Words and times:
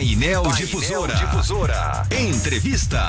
Painel, 0.00 0.44
Painel 0.44 0.56
Difusora. 0.56 1.14
Difusora. 1.14 2.06
Entrevista. 2.10 3.06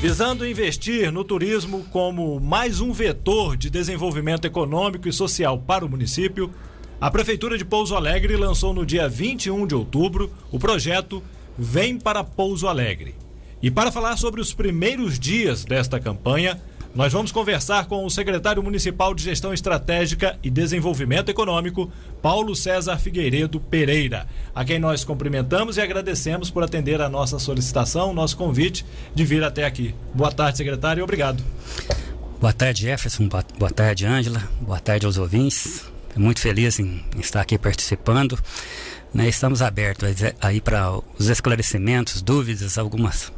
Visando 0.00 0.46
investir 0.46 1.12
no 1.12 1.22
turismo 1.22 1.84
como 1.90 2.40
mais 2.40 2.80
um 2.80 2.94
vetor 2.94 3.54
de 3.54 3.68
desenvolvimento 3.68 4.46
econômico 4.46 5.06
e 5.06 5.12
social 5.12 5.58
para 5.58 5.84
o 5.84 5.88
município, 5.88 6.50
a 6.98 7.10
Prefeitura 7.10 7.58
de 7.58 7.64
Pouso 7.64 7.94
Alegre 7.94 8.38
lançou 8.38 8.72
no 8.72 8.86
dia 8.86 9.06
21 9.06 9.66
de 9.66 9.74
outubro 9.74 10.32
o 10.50 10.58
projeto 10.58 11.22
Vem 11.58 11.98
para 11.98 12.24
Pouso 12.24 12.66
Alegre. 12.66 13.14
E 13.60 13.70
para 13.70 13.92
falar 13.92 14.16
sobre 14.16 14.40
os 14.40 14.54
primeiros 14.54 15.18
dias 15.18 15.62
desta 15.62 16.00
campanha, 16.00 16.58
nós 16.94 17.12
vamos 17.12 17.32
conversar 17.32 17.86
com 17.86 18.04
o 18.04 18.10
secretário 18.10 18.62
municipal 18.62 19.14
de 19.14 19.22
Gestão 19.22 19.54
Estratégica 19.54 20.38
e 20.42 20.50
Desenvolvimento 20.50 21.30
Econômico, 21.30 21.90
Paulo 22.20 22.54
César 22.54 22.98
Figueiredo 22.98 23.58
Pereira, 23.58 24.26
a 24.54 24.62
quem 24.62 24.78
nós 24.78 25.02
cumprimentamos 25.02 25.78
e 25.78 25.80
agradecemos 25.80 26.50
por 26.50 26.62
atender 26.62 27.00
a 27.00 27.08
nossa 27.08 27.38
solicitação, 27.38 28.12
nosso 28.12 28.36
convite 28.36 28.84
de 29.14 29.24
vir 29.24 29.42
até 29.42 29.64
aqui. 29.64 29.94
Boa 30.12 30.30
tarde, 30.30 30.58
secretário, 30.58 31.00
e 31.00 31.02
obrigado. 31.02 31.42
Boa 32.38 32.52
tarde, 32.52 32.82
Jefferson. 32.82 33.26
Boa 33.26 33.70
tarde, 33.70 34.04
Ângela. 34.04 34.42
Boa 34.60 34.80
tarde 34.80 35.06
aos 35.06 35.16
ouvintes. 35.16 35.84
Muito 36.14 36.40
feliz 36.40 36.78
em 36.78 37.02
estar 37.18 37.40
aqui 37.40 37.56
participando. 37.56 38.38
Né, 39.14 39.28
estamos 39.28 39.62
abertos 39.62 40.08
aí 40.40 40.60
para 40.60 40.90
os 41.18 41.28
esclarecimentos, 41.28 42.20
dúvidas, 42.20 42.78
algumas 42.78 43.32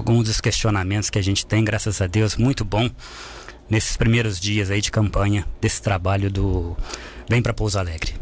alguns 0.00 0.24
dos 0.24 0.40
questionamentos 0.40 1.10
que 1.10 1.18
a 1.18 1.22
gente 1.22 1.44
tem, 1.44 1.62
graças 1.62 2.00
a 2.00 2.06
Deus, 2.06 2.34
muito 2.34 2.64
bom 2.64 2.90
nesses 3.68 3.98
primeiros 3.98 4.40
dias 4.40 4.70
aí 4.70 4.80
de 4.80 4.90
campanha 4.90 5.46
desse 5.60 5.82
trabalho 5.82 6.30
do 6.30 6.74
Vem 7.28 7.42
para 7.42 7.52
Pouso 7.52 7.78
Alegre. 7.78 8.14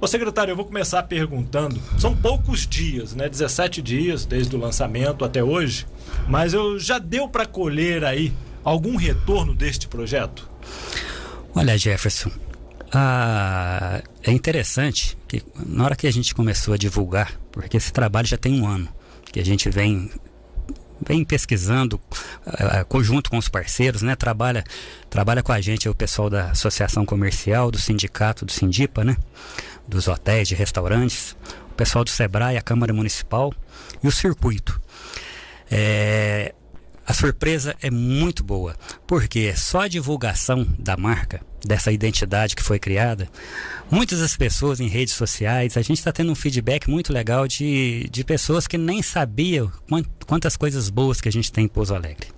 Ô 0.00 0.06
secretário, 0.06 0.52
eu 0.52 0.56
vou 0.56 0.64
começar 0.64 1.02
perguntando. 1.02 1.78
São 1.98 2.16
poucos 2.16 2.66
dias, 2.66 3.14
né? 3.14 3.28
17 3.28 3.82
dias 3.82 4.24
desde 4.24 4.56
o 4.56 4.58
lançamento 4.58 5.22
até 5.22 5.44
hoje, 5.44 5.86
mas 6.26 6.54
eu 6.54 6.78
já 6.78 6.98
deu 6.98 7.28
para 7.28 7.44
colher 7.44 8.02
aí 8.02 8.32
algum 8.64 8.96
retorno 8.96 9.54
deste 9.54 9.86
projeto? 9.86 10.48
Olha, 11.54 11.76
Jefferson, 11.76 12.30
ah, 12.90 14.02
é 14.22 14.32
interessante 14.32 15.18
que 15.28 15.42
na 15.54 15.84
hora 15.84 15.94
que 15.94 16.06
a 16.06 16.10
gente 16.10 16.34
começou 16.34 16.72
a 16.72 16.78
divulgar, 16.78 17.38
porque 17.52 17.76
esse 17.76 17.92
trabalho 17.92 18.26
já 18.26 18.38
tem 18.38 18.58
um 18.58 18.66
ano 18.66 18.88
que 19.30 19.38
a 19.38 19.44
gente 19.44 19.68
vem 19.68 20.10
vem 21.06 21.24
pesquisando 21.24 22.00
uh, 22.46 22.84
conjunto 22.88 23.30
com 23.30 23.38
os 23.38 23.48
parceiros, 23.48 24.02
né? 24.02 24.14
Trabalha, 24.14 24.64
trabalha 25.08 25.42
com 25.42 25.52
a 25.52 25.60
gente 25.60 25.88
o 25.88 25.94
pessoal 25.94 26.30
da 26.30 26.50
Associação 26.50 27.04
Comercial, 27.04 27.70
do 27.70 27.78
Sindicato, 27.78 28.44
do 28.44 28.52
Sindipa, 28.52 29.04
né? 29.04 29.16
Dos 29.86 30.08
hotéis, 30.08 30.48
de 30.48 30.54
restaurantes, 30.54 31.36
o 31.70 31.74
pessoal 31.74 32.04
do 32.04 32.10
Sebrae, 32.10 32.56
a 32.56 32.62
Câmara 32.62 32.92
Municipal 32.92 33.52
e 34.02 34.08
o 34.08 34.12
circuito. 34.12 34.80
É, 35.70 36.54
a 37.10 37.12
surpresa 37.12 37.74
é 37.82 37.90
muito 37.90 38.44
boa, 38.44 38.76
porque 39.04 39.52
só 39.56 39.80
a 39.80 39.88
divulgação 39.88 40.64
da 40.78 40.96
marca, 40.96 41.40
dessa 41.66 41.90
identidade 41.90 42.54
que 42.54 42.62
foi 42.62 42.78
criada, 42.78 43.28
muitas 43.90 44.20
das 44.20 44.36
pessoas 44.36 44.78
em 44.78 44.86
redes 44.86 45.14
sociais, 45.14 45.76
a 45.76 45.82
gente 45.82 45.98
está 45.98 46.12
tendo 46.12 46.30
um 46.30 46.36
feedback 46.36 46.88
muito 46.88 47.12
legal 47.12 47.48
de, 47.48 48.08
de 48.12 48.22
pessoas 48.22 48.68
que 48.68 48.78
nem 48.78 49.02
sabiam 49.02 49.72
quantas 50.24 50.56
coisas 50.56 50.88
boas 50.88 51.20
que 51.20 51.28
a 51.28 51.32
gente 51.32 51.50
tem 51.50 51.64
em 51.64 51.68
Pouso 51.68 51.96
Alegre. 51.96 52.28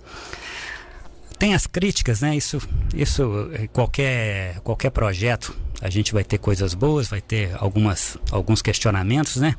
Tem 1.37 1.53
as 1.53 1.67
críticas, 1.67 2.21
né? 2.21 2.35
Isso, 2.35 2.59
isso 2.95 3.51
qualquer, 3.71 4.59
qualquer 4.61 4.89
projeto 4.89 5.55
a 5.81 5.89
gente 5.89 6.13
vai 6.13 6.23
ter 6.23 6.39
coisas 6.39 6.73
boas, 6.73 7.07
vai 7.07 7.21
ter 7.21 7.55
algumas, 7.59 8.17
alguns 8.31 8.61
questionamentos, 8.61 9.35
né? 9.35 9.53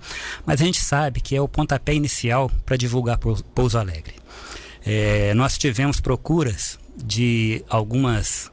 Mas 0.44 0.60
a 0.60 0.64
gente 0.64 0.80
sabe 0.80 1.20
que 1.20 1.36
é 1.36 1.40
o 1.40 1.46
pontapé 1.46 1.94
inicial 1.94 2.50
para 2.66 2.76
divulgar 2.76 3.16
Pouso 3.18 3.78
Alegre. 3.78 4.23
É, 4.84 5.32
nós 5.34 5.56
tivemos 5.56 6.00
procuras 6.00 6.78
de 6.96 7.64
algumas 7.68 8.50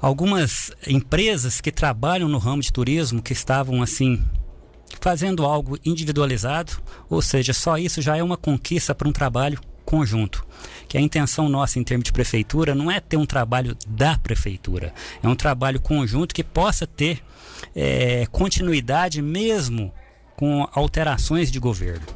algumas 0.00 0.70
empresas 0.86 1.60
que 1.60 1.72
trabalham 1.72 2.28
no 2.28 2.38
ramo 2.38 2.62
de 2.62 2.72
turismo 2.72 3.22
que 3.22 3.32
estavam 3.32 3.82
assim 3.82 4.22
fazendo 5.00 5.44
algo 5.44 5.78
individualizado, 5.84 6.72
ou 7.08 7.20
seja, 7.20 7.52
só 7.52 7.76
isso 7.76 8.00
já 8.00 8.16
é 8.16 8.22
uma 8.22 8.36
conquista 8.36 8.94
para 8.94 9.08
um 9.08 9.12
trabalho 9.12 9.58
conjunto. 9.84 10.46
Que 10.88 10.98
a 10.98 11.00
intenção 11.00 11.48
nossa 11.48 11.78
em 11.78 11.84
termos 11.84 12.04
de 12.04 12.12
prefeitura 12.12 12.74
não 12.74 12.90
é 12.90 13.00
ter 13.00 13.16
um 13.16 13.26
trabalho 13.26 13.76
da 13.86 14.18
prefeitura, 14.18 14.92
é 15.22 15.28
um 15.28 15.36
trabalho 15.36 15.80
conjunto 15.80 16.34
que 16.34 16.44
possa 16.44 16.86
ter 16.86 17.22
é, 17.74 18.26
continuidade 18.26 19.20
mesmo 19.22 19.92
com 20.36 20.68
alterações 20.72 21.50
de 21.50 21.58
governo. 21.58 22.06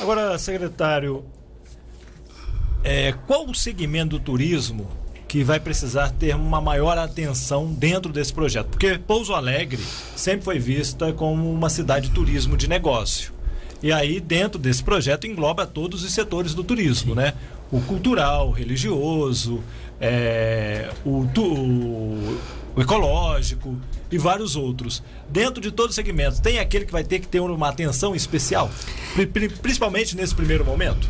Agora, 0.00 0.36
secretário, 0.38 1.24
é, 2.84 3.12
qual 3.26 3.48
o 3.48 3.54
segmento 3.54 4.18
do 4.18 4.20
turismo 4.20 4.86
que 5.26 5.42
vai 5.42 5.58
precisar 5.58 6.10
ter 6.10 6.36
uma 6.36 6.60
maior 6.60 6.98
atenção 6.98 7.72
dentro 7.72 8.12
desse 8.12 8.32
projeto? 8.32 8.68
Porque 8.68 8.98
Pouso 8.98 9.32
Alegre 9.32 9.82
sempre 10.14 10.44
foi 10.44 10.58
vista 10.58 11.12
como 11.12 11.50
uma 11.50 11.70
cidade 11.70 12.08
de 12.08 12.14
turismo 12.14 12.56
de 12.56 12.68
negócio. 12.68 13.32
E 13.82 13.90
aí, 13.90 14.20
dentro 14.20 14.58
desse 14.58 14.82
projeto, 14.82 15.26
engloba 15.26 15.66
todos 15.66 16.04
os 16.04 16.12
setores 16.12 16.54
do 16.54 16.62
turismo, 16.62 17.14
né? 17.14 17.34
O 17.72 17.80
cultural, 17.80 18.50
religioso, 18.50 19.62
é, 20.00 20.90
o, 21.04 21.26
o, 21.38 22.38
o 22.76 22.80
ecológico 22.80 23.78
e 24.10 24.18
vários 24.18 24.56
outros. 24.56 25.02
Dentro 25.28 25.60
de 25.60 25.70
todos 25.70 25.90
os 25.90 25.94
segmentos, 25.94 26.40
tem 26.40 26.58
aquele 26.58 26.84
que 26.84 26.92
vai 26.92 27.04
ter 27.04 27.20
que 27.20 27.28
ter 27.28 27.40
uma 27.40 27.68
atenção 27.68 28.14
especial, 28.14 28.70
principalmente 29.62 30.16
nesse 30.16 30.34
primeiro 30.34 30.64
momento? 30.64 31.08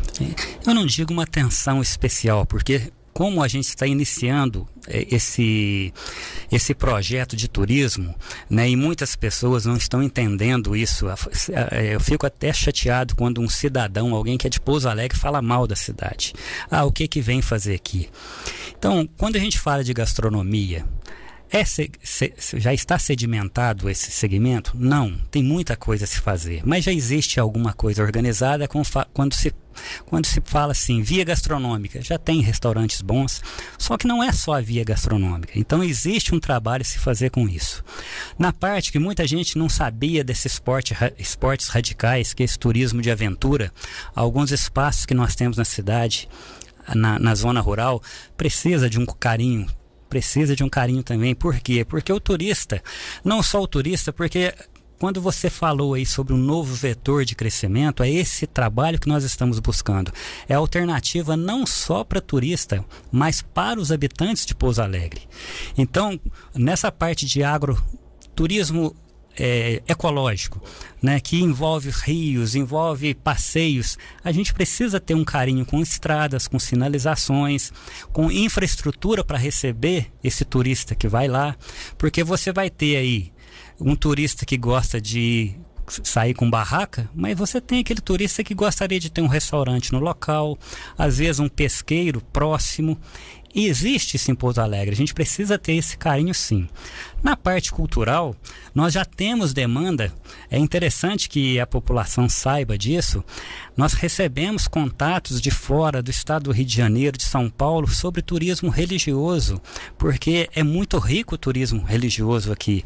Eu 0.65 0.73
não 0.73 0.85
digo 0.85 1.11
uma 1.11 1.23
atenção 1.23 1.81
especial, 1.81 2.45
porque 2.45 2.91
como 3.15 3.41
a 3.41 3.47
gente 3.47 3.69
está 3.69 3.87
iniciando 3.87 4.67
é, 4.87 5.07
esse, 5.09 5.93
esse 6.51 6.75
projeto 6.75 7.33
de 7.33 7.47
turismo, 7.47 8.13
né, 8.49 8.69
e 8.69 8.75
muitas 8.75 9.15
pessoas 9.15 9.65
não 9.65 9.77
estão 9.77 10.03
entendendo 10.03 10.75
isso. 10.75 11.05
Eu 11.93 12.01
fico 12.01 12.25
até 12.25 12.51
chateado 12.51 13.15
quando 13.15 13.39
um 13.39 13.47
cidadão, 13.47 14.13
alguém 14.13 14.37
que 14.37 14.47
é 14.47 14.49
de 14.49 14.59
Pouso 14.59 14.89
Alegre, 14.89 15.17
fala 15.17 15.41
mal 15.41 15.65
da 15.65 15.77
cidade. 15.77 16.33
Ah, 16.69 16.83
o 16.83 16.91
que 16.91 17.07
que 17.07 17.21
vem 17.21 17.41
fazer 17.41 17.75
aqui? 17.75 18.09
Então, 18.77 19.07
quando 19.17 19.37
a 19.37 19.39
gente 19.39 19.57
fala 19.57 19.81
de 19.81 19.93
gastronomia, 19.93 20.85
é, 21.55 21.63
se, 21.63 21.89
se, 22.03 22.33
já 22.59 22.73
está 22.73 22.99
sedimentado 22.99 23.89
esse 23.89 24.11
segmento? 24.11 24.73
Não, 24.75 25.17
tem 25.31 25.41
muita 25.41 25.77
coisa 25.77 26.03
a 26.03 26.07
se 26.07 26.19
fazer, 26.19 26.61
mas 26.65 26.83
já 26.83 26.91
existe 26.91 27.39
alguma 27.39 27.71
coisa 27.71 28.03
organizada 28.03 28.67
quando 28.67 29.33
se, 29.33 29.53
quando 30.05 30.25
se 30.25 30.41
fala 30.43 30.73
assim, 30.73 31.01
via 31.01 31.23
gastronômica, 31.23 32.01
já 32.01 32.17
tem 32.17 32.41
restaurantes 32.41 33.01
bons, 33.01 33.41
só 33.77 33.97
que 33.97 34.05
não 34.05 34.21
é 34.21 34.33
só 34.33 34.55
a 34.55 34.61
via 34.61 34.83
gastronômica, 34.83 35.57
então 35.57 35.81
existe 35.81 36.35
um 36.35 36.41
trabalho 36.41 36.81
a 36.81 36.85
se 36.85 36.99
fazer 36.99 37.29
com 37.29 37.47
isso. 37.47 37.81
Na 38.37 38.51
parte 38.51 38.91
que 38.91 38.99
muita 38.99 39.25
gente 39.25 39.57
não 39.57 39.69
sabia 39.69 40.25
desses 40.25 40.55
esporte, 40.55 40.93
esportes 41.17 41.69
radicais, 41.69 42.33
que 42.33 42.43
é 42.43 42.45
esse 42.45 42.59
turismo 42.59 43.01
de 43.01 43.09
aventura, 43.09 43.71
alguns 44.13 44.51
espaços 44.51 45.05
que 45.05 45.13
nós 45.13 45.35
temos 45.35 45.55
na 45.55 45.63
cidade, 45.63 46.27
na, 46.93 47.17
na 47.17 47.33
zona 47.33 47.61
rural, 47.61 48.03
precisa 48.35 48.89
de 48.89 48.99
um 48.99 49.05
carinho 49.05 49.67
precisa 50.15 50.55
de 50.55 50.63
um 50.63 50.69
carinho 50.69 51.03
também. 51.03 51.35
Por 51.35 51.59
quê? 51.59 51.83
Porque 51.83 52.11
o 52.11 52.21
turista, 52.21 52.81
não 53.21 53.43
só 53.43 53.61
o 53.61 53.67
turista, 53.67 54.13
porque 54.13 54.53
quando 54.97 55.19
você 55.19 55.49
falou 55.49 55.93
aí 55.93 56.05
sobre 56.05 56.33
um 56.33 56.37
novo 56.37 56.73
vetor 56.73 57.25
de 57.25 57.35
crescimento, 57.35 58.01
é 58.01 58.09
esse 58.09 58.47
trabalho 58.47 58.97
que 58.97 59.09
nós 59.09 59.25
estamos 59.25 59.59
buscando. 59.59 60.13
É 60.47 60.53
alternativa 60.53 61.35
não 61.35 61.65
só 61.65 62.01
para 62.05 62.21
turista, 62.21 62.83
mas 63.11 63.41
para 63.41 63.77
os 63.77 63.91
habitantes 63.91 64.45
de 64.45 64.55
Pouso 64.55 64.81
Alegre. 64.81 65.23
Então, 65.77 66.17
nessa 66.55 66.89
parte 66.89 67.25
de 67.25 67.43
agroturismo 67.43 68.95
é, 69.37 69.81
ecológico, 69.87 70.61
né, 71.01 71.19
que 71.19 71.41
envolve 71.41 71.89
rios, 71.89 72.55
envolve 72.55 73.13
passeios, 73.13 73.97
a 74.23 74.31
gente 74.31 74.53
precisa 74.53 74.99
ter 74.99 75.13
um 75.13 75.23
carinho 75.23 75.65
com 75.65 75.79
estradas, 75.81 76.47
com 76.47 76.57
sinalizações, 76.59 77.71
com 78.11 78.31
infraestrutura 78.31 79.23
para 79.23 79.37
receber 79.37 80.11
esse 80.23 80.45
turista 80.45 80.95
que 80.95 81.07
vai 81.07 81.27
lá, 81.27 81.55
porque 81.97 82.23
você 82.23 82.51
vai 82.51 82.69
ter 82.69 82.97
aí 82.97 83.33
um 83.79 83.95
turista 83.95 84.45
que 84.45 84.57
gosta 84.57 85.01
de 85.01 85.55
sair 86.03 86.33
com 86.33 86.49
barraca, 86.49 87.09
mas 87.13 87.37
você 87.37 87.61
tem 87.61 87.79
aquele 87.79 88.01
turista 88.01 88.43
que 88.43 88.53
gostaria 88.53 88.99
de 88.99 89.11
ter 89.11 89.21
um 89.21 89.27
restaurante 89.27 89.91
no 89.91 89.99
local, 89.99 90.57
às 90.97 91.17
vezes 91.17 91.39
um 91.39 91.49
pesqueiro 91.49 92.21
próximo. 92.33 92.99
E 93.55 93.67
existe 93.67 94.17
sim 94.17 94.35
Pouso 94.35 94.59
Alegre, 94.59 94.93
a 94.93 94.97
gente 94.97 95.13
precisa 95.13 95.57
ter 95.57 95.75
esse 95.75 95.97
carinho 95.97 96.33
sim. 96.33 96.67
Na 97.23 97.37
parte 97.37 97.71
cultural, 97.71 98.35
nós 98.75 98.93
já 98.93 99.05
temos 99.05 99.53
demanda, 99.53 100.13
é 100.51 100.59
interessante 100.59 101.29
que 101.29 101.57
a 101.57 101.65
população 101.65 102.27
saiba 102.27 102.77
disso. 102.77 103.23
Nós 103.77 103.93
recebemos 103.93 104.67
contatos 104.67 105.39
de 105.39 105.51
fora 105.51 106.03
do 106.03 106.11
estado 106.11 106.43
do 106.43 106.51
Rio 106.51 106.65
de 106.65 106.75
Janeiro, 106.75 107.17
de 107.17 107.23
São 107.23 107.49
Paulo, 107.49 107.87
sobre 107.87 108.21
turismo 108.21 108.69
religioso, 108.69 109.61
porque 109.97 110.49
é 110.53 110.61
muito 110.61 110.99
rico 110.99 111.35
o 111.35 111.37
turismo 111.37 111.81
religioso 111.81 112.51
aqui. 112.51 112.83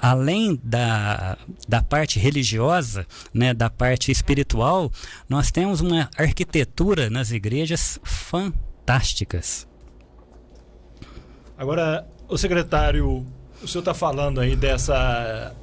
Além 0.00 0.58
da, 0.64 1.36
da 1.68 1.82
parte 1.82 2.18
religiosa, 2.18 3.06
né, 3.34 3.52
da 3.52 3.68
parte 3.68 4.10
espiritual, 4.10 4.90
nós 5.28 5.50
temos 5.50 5.82
uma 5.82 6.08
arquitetura 6.16 7.10
nas 7.10 7.32
igrejas 7.32 8.00
fantásticas. 8.02 9.68
Agora, 11.58 12.06
o 12.28 12.36
secretário, 12.36 13.24
o 13.62 13.68
senhor 13.68 13.80
está 13.80 13.94
falando 13.94 14.40
aí 14.40 14.54
dessa 14.54 15.54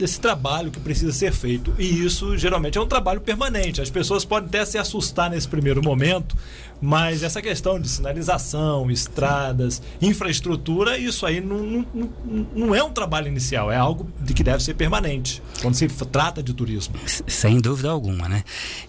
desse 0.00 0.18
trabalho 0.18 0.70
que 0.70 0.80
precisa 0.80 1.12
ser 1.12 1.30
feito. 1.30 1.74
E 1.78 2.04
isso 2.04 2.36
geralmente 2.36 2.78
é 2.78 2.80
um 2.80 2.86
trabalho 2.86 3.20
permanente. 3.20 3.82
As 3.82 3.90
pessoas 3.90 4.24
podem 4.24 4.48
até 4.48 4.64
se 4.64 4.78
assustar 4.78 5.30
nesse 5.30 5.46
primeiro 5.46 5.82
momento, 5.82 6.34
mas 6.80 7.22
essa 7.22 7.42
questão 7.42 7.78
de 7.78 7.86
sinalização, 7.86 8.90
estradas, 8.90 9.82
infraestrutura, 10.00 10.96
isso 10.96 11.26
aí 11.26 11.40
não, 11.40 11.86
não, 11.94 12.46
não 12.56 12.74
é 12.74 12.82
um 12.82 12.90
trabalho 12.90 13.28
inicial, 13.28 13.70
é 13.70 13.76
algo 13.76 14.08
de 14.18 14.32
que 14.32 14.42
deve 14.42 14.62
ser 14.64 14.74
permanente, 14.74 15.42
quando 15.60 15.74
se 15.74 15.86
trata 15.88 16.42
de 16.42 16.54
turismo. 16.54 16.94
Sem 17.26 17.60
dúvida 17.60 17.90
alguma, 17.90 18.26
né? 18.28 18.42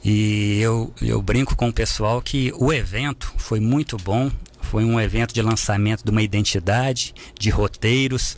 E 0.03 0.59
eu, 0.61 0.93
eu 1.01 1.21
brinco 1.21 1.55
com 1.57 1.67
o 1.67 1.73
pessoal 1.73 2.21
que 2.21 2.53
o 2.57 2.71
evento 2.71 3.33
foi 3.35 3.59
muito 3.59 3.97
bom, 3.97 4.31
foi 4.61 4.85
um 4.85 4.99
evento 4.99 5.33
de 5.33 5.41
lançamento 5.41 6.03
de 6.03 6.11
uma 6.11 6.21
identidade, 6.21 7.13
de 7.37 7.49
roteiros, 7.49 8.37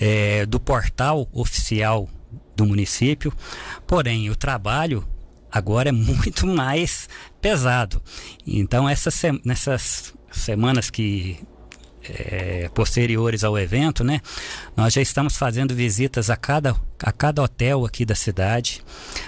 é, 0.00 0.46
do 0.46 0.58
portal 0.58 1.28
oficial 1.32 2.08
do 2.56 2.64
município. 2.64 3.32
Porém, 3.86 4.30
o 4.30 4.36
trabalho 4.36 5.06
agora 5.50 5.88
é 5.88 5.92
muito 5.92 6.46
mais 6.48 7.08
pesado. 7.40 8.02
Então, 8.46 8.88
essas, 8.88 9.20
nessas 9.44 10.14
semanas 10.30 10.90
que 10.90 11.38
é, 12.08 12.68
posteriores 12.74 13.44
ao 13.44 13.58
evento, 13.58 14.04
né? 14.04 14.20
Nós 14.76 14.92
já 14.92 15.00
estamos 15.00 15.36
fazendo 15.36 15.74
visitas 15.74 16.28
a 16.28 16.36
cada, 16.36 16.76
a 17.02 17.12
cada 17.12 17.42
hotel 17.42 17.84
aqui 17.84 18.04
da 18.04 18.14
cidade, 18.14 18.82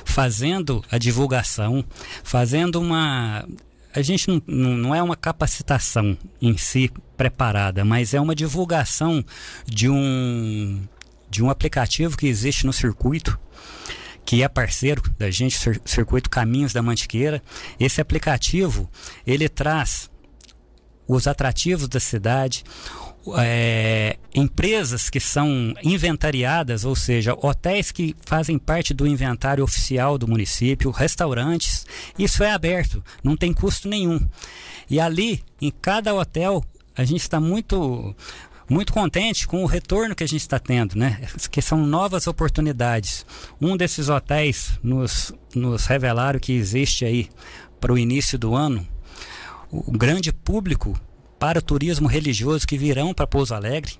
fazendo 0.04 0.84
a 0.90 0.98
divulgação, 0.98 1.84
fazendo 2.22 2.80
uma 2.80 3.46
a 3.96 4.02
gente 4.02 4.28
não, 4.28 4.76
não 4.76 4.94
é 4.94 5.02
uma 5.02 5.16
capacitação 5.16 6.16
em 6.40 6.56
si 6.58 6.92
preparada, 7.16 7.82
mas 7.82 8.12
é 8.12 8.20
uma 8.20 8.34
divulgação 8.34 9.24
de 9.64 9.88
um, 9.88 10.82
de 11.30 11.42
um 11.42 11.48
aplicativo 11.48 12.14
que 12.14 12.26
existe 12.26 12.66
no 12.66 12.74
circuito, 12.74 13.38
que 14.22 14.42
é 14.42 14.48
parceiro 14.48 15.02
da 15.18 15.30
gente, 15.30 15.58
Circuito 15.86 16.28
Caminhos 16.28 16.74
da 16.74 16.82
Mantiqueira. 16.82 17.42
Esse 17.80 17.98
aplicativo, 17.98 18.90
ele 19.26 19.48
traz 19.48 20.10
os 21.06 21.26
atrativos 21.26 21.88
da 21.88 22.00
cidade, 22.00 22.64
é, 23.38 24.16
empresas 24.34 25.10
que 25.10 25.18
são 25.18 25.74
inventariadas, 25.82 26.84
ou 26.84 26.94
seja, 26.94 27.36
hotéis 27.40 27.90
que 27.90 28.14
fazem 28.24 28.58
parte 28.58 28.94
do 28.94 29.06
inventário 29.06 29.64
oficial 29.64 30.16
do 30.18 30.28
município, 30.28 30.90
restaurantes, 30.90 31.86
isso 32.18 32.44
é 32.44 32.52
aberto, 32.52 33.02
não 33.22 33.36
tem 33.36 33.52
custo 33.52 33.88
nenhum. 33.88 34.20
E 34.88 35.00
ali, 35.00 35.42
em 35.60 35.70
cada 35.70 36.14
hotel, 36.14 36.64
a 36.96 37.04
gente 37.04 37.22
está 37.22 37.40
muito 37.40 38.14
muito 38.68 38.92
contente 38.92 39.46
com 39.46 39.62
o 39.62 39.66
retorno 39.66 40.12
que 40.12 40.24
a 40.24 40.26
gente 40.26 40.40
está 40.40 40.58
tendo, 40.58 40.96
né? 40.96 41.20
Que 41.52 41.62
são 41.62 41.86
novas 41.86 42.26
oportunidades. 42.26 43.24
Um 43.60 43.76
desses 43.76 44.08
hotéis 44.08 44.72
nos, 44.82 45.32
nos 45.54 45.86
revelaram 45.86 46.40
que 46.40 46.52
existe 46.52 47.04
aí 47.04 47.28
para 47.80 47.92
o 47.92 47.98
início 47.98 48.36
do 48.36 48.56
ano 48.56 48.84
o 49.86 49.92
grande 49.92 50.32
público 50.32 50.98
para 51.38 51.58
o 51.58 51.62
turismo 51.62 52.08
religioso 52.08 52.66
que 52.66 52.78
virão 52.78 53.12
para 53.12 53.26
Pouso 53.26 53.54
Alegre, 53.54 53.92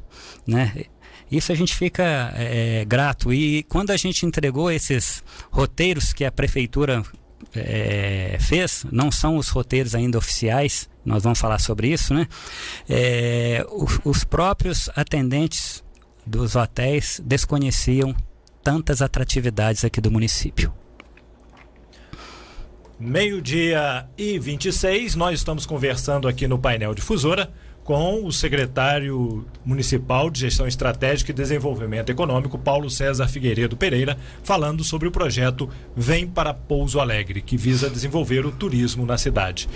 né? 0.46 0.84
Isso 1.31 1.50
a 1.50 1.55
gente 1.55 1.75
fica 1.75 2.32
é, 2.37 2.84
grato. 2.84 3.32
E 3.32 3.64
quando 3.64 3.90
a 3.90 3.96
gente 3.96 4.25
entregou 4.25 4.70
esses 4.70 5.23
roteiros 5.50 6.12
que 6.12 6.25
a 6.25 6.31
prefeitura 6.31 7.02
é, 7.55 8.37
fez, 8.40 8.87
não 8.93 9.11
são 9.11 9.37
os 9.37 9.49
roteiros 9.49 9.94
ainda 9.94 10.19
oficiais, 10.19 10.88
nós 11.05 11.23
vamos 11.23 11.38
falar 11.38 11.58
sobre 11.58 11.88
isso, 11.88 12.14
né? 12.14 12.26
É, 12.88 13.67
os, 13.70 13.99
os 14.05 14.25
próprios 14.25 14.88
atendentes 14.94 15.84
dos 16.25 16.55
hotéis 16.56 17.20
desconheciam 17.25 18.14
tantas 18.62 19.02
atratividades 19.02 19.84
aqui 19.84 20.00
do 20.00 20.11
município. 20.11 20.72
Meio-dia 22.98 24.06
e 24.16 24.38
26, 24.38 25.16
nós 25.16 25.38
estamos 25.38 25.66
conversando 25.66 26.26
aqui 26.26 26.48
no 26.48 26.58
painel 26.58 26.94
Difusora 26.94 27.52
com 27.84 28.25
o 28.25 28.32
secretário 28.32 29.44
municipal 29.62 30.31
de 30.31 30.40
Gestão 30.40 30.66
Estratégica 30.66 31.31
e 31.31 31.34
Desenvolvimento 31.34 32.08
Econômico, 32.08 32.58
Paulo 32.58 32.88
César 32.88 33.28
Figueiredo 33.28 33.76
Pereira, 33.76 34.16
falando 34.43 34.82
sobre 34.82 35.06
o 35.06 35.12
projeto 35.12 35.69
Vem 35.94 36.26
para 36.26 36.54
Pouso 36.54 36.98
Alegre, 36.98 37.43
que 37.43 37.58
visa 37.58 37.90
desenvolver 37.90 38.46
o 38.46 38.50
turismo 38.50 39.04
na 39.04 39.19
cidade. 39.19 39.69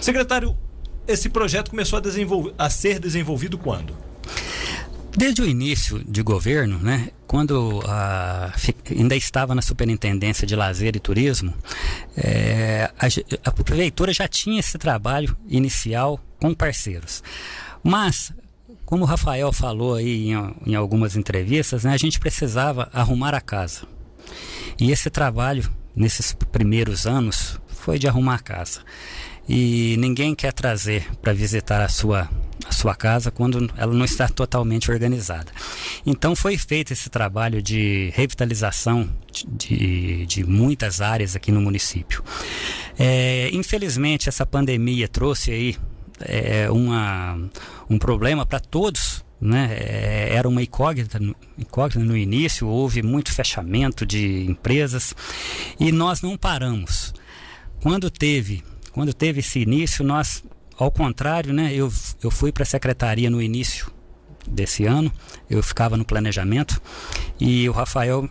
Secretário, 0.00 0.56
esse 1.08 1.28
projeto 1.28 1.70
começou 1.70 1.98
a, 1.98 2.64
a 2.64 2.70
ser 2.70 3.00
desenvolvido 3.00 3.58
quando? 3.58 4.07
Desde 5.18 5.42
o 5.42 5.48
início 5.48 6.00
de 6.04 6.22
governo, 6.22 6.78
né, 6.78 7.10
quando 7.26 7.82
ainda 8.88 9.16
estava 9.16 9.52
na 9.52 9.60
Superintendência 9.60 10.46
de 10.46 10.54
Lazer 10.54 10.94
e 10.94 11.00
Turismo, 11.00 11.52
é, 12.16 12.88
a, 12.96 13.48
a 13.48 13.50
prefeitura 13.50 14.12
já 14.12 14.28
tinha 14.28 14.60
esse 14.60 14.78
trabalho 14.78 15.36
inicial 15.48 16.20
com 16.40 16.54
parceiros. 16.54 17.20
Mas 17.82 18.32
como 18.86 19.02
o 19.02 19.06
Rafael 19.06 19.52
falou 19.52 19.96
aí 19.96 20.30
em, 20.30 20.54
em, 20.64 20.76
algumas 20.76 21.16
entrevistas, 21.16 21.82
né, 21.82 21.94
a 21.94 21.98
gente 21.98 22.20
precisava 22.20 22.88
arrumar 22.92 23.34
a 23.34 23.40
casa. 23.40 23.88
E 24.78 24.92
esse 24.92 25.10
trabalho, 25.10 25.68
nesses 25.96 26.32
primeiros 26.32 27.08
anos, 27.08 27.60
foi 27.66 27.98
de 27.98 28.06
arrumar 28.06 28.36
a 28.36 28.38
casa. 28.38 28.82
E 29.48 29.96
ninguém 29.98 30.34
quer 30.34 30.52
trazer 30.52 31.06
para 31.22 31.32
visitar 31.32 31.80
a 31.80 31.88
sua 31.88 32.28
a 32.66 32.72
sua 32.72 32.94
casa 32.94 33.30
quando 33.30 33.70
ela 33.76 33.94
não 33.94 34.04
está 34.04 34.28
totalmente 34.28 34.90
organizada. 34.90 35.50
Então 36.04 36.36
foi 36.36 36.58
feito 36.58 36.92
esse 36.92 37.08
trabalho 37.08 37.62
de 37.62 38.12
revitalização 38.14 39.08
de, 39.32 40.26
de 40.26 40.44
muitas 40.44 41.00
áreas 41.00 41.34
aqui 41.34 41.50
no 41.50 41.62
município. 41.62 42.22
É, 42.98 43.48
infelizmente 43.52 44.28
essa 44.28 44.44
pandemia 44.44 45.08
trouxe 45.08 45.50
aí 45.50 45.76
é, 46.20 46.70
uma, 46.70 47.38
um 47.88 47.98
problema 47.98 48.44
para 48.44 48.60
todos 48.60 49.24
né? 49.40 49.76
É, 49.78 50.34
era 50.34 50.48
uma 50.48 50.62
incógnita, 50.62 51.18
incógnita 51.56 52.04
no 52.04 52.16
início, 52.16 52.66
houve 52.66 53.02
muito 53.02 53.32
fechamento 53.32 54.04
de 54.04 54.44
empresas 54.44 55.14
e 55.78 55.92
nós 55.92 56.20
não 56.20 56.36
paramos. 56.36 57.14
Quando 57.80 58.10
teve, 58.10 58.64
quando 58.92 59.12
teve 59.12 59.40
esse 59.40 59.60
início, 59.60 60.04
nós 60.04 60.42
ao 60.78 60.92
contrário, 60.92 61.52
né, 61.52 61.74
eu, 61.74 61.92
eu 62.22 62.30
fui 62.30 62.52
para 62.52 62.62
a 62.62 62.66
secretaria 62.66 63.28
no 63.28 63.42
início 63.42 63.90
desse 64.46 64.86
ano, 64.86 65.12
eu 65.50 65.62
ficava 65.62 65.96
no 65.96 66.04
planejamento 66.04 66.80
e 67.38 67.68
o 67.68 67.72
Rafael, 67.72 68.30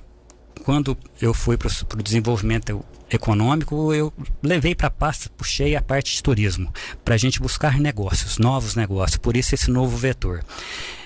quando 0.64 0.98
eu 1.22 1.34
fui 1.34 1.58
para 1.58 1.68
o 1.68 2.02
desenvolvimento 2.02 2.84
econômico, 3.12 3.94
eu 3.94 4.14
levei 4.42 4.74
para 4.74 4.88
a 4.88 4.92
pasta, 4.92 5.30
puxei 5.36 5.76
a 5.76 5.82
parte 5.82 6.16
de 6.16 6.24
turismo, 6.24 6.74
para 7.04 7.16
a 7.16 7.18
gente 7.18 7.42
buscar 7.42 7.80
negócios, 7.80 8.38
novos 8.38 8.76
negócios, 8.76 9.18
por 9.18 9.36
isso 9.36 9.54
esse 9.54 9.70
novo 9.70 9.98
vetor. 9.98 10.44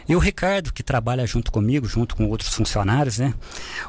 E 0.08 0.15
o 0.15 0.20
Ricardo, 0.20 0.72
que 0.72 0.84
trabalha 0.84 1.25
junto 1.25 1.51
comigo, 1.51 1.88
junto 1.88 2.15
com 2.15 2.27
outros 2.27 2.53
funcionários, 2.53 3.17
né? 3.17 3.34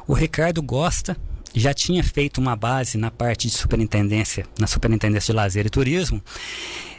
O 0.07 0.13
Ricardo 0.13 0.61
gosta 0.61 1.17
já 1.59 1.73
tinha 1.73 2.03
feito 2.03 2.39
uma 2.39 2.55
base 2.55 2.97
na 2.97 3.11
parte 3.11 3.47
de 3.47 3.53
superintendência, 3.53 4.45
na 4.57 4.67
superintendência 4.67 5.31
de 5.31 5.37
lazer 5.37 5.65
e 5.65 5.69
turismo, 5.69 6.21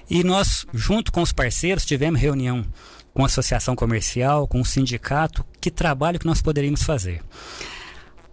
e 0.08 0.22
nós, 0.22 0.66
junto 0.72 1.10
com 1.10 1.22
os 1.22 1.32
parceiros, 1.32 1.84
tivemos 1.84 2.20
reunião 2.20 2.64
com 3.12 3.22
a 3.22 3.26
associação 3.26 3.74
comercial, 3.74 4.46
com 4.46 4.60
o 4.60 4.64
sindicato, 4.64 5.44
que 5.60 5.70
trabalho 5.70 6.18
que 6.18 6.26
nós 6.26 6.42
poderíamos 6.42 6.82
fazer. 6.82 7.22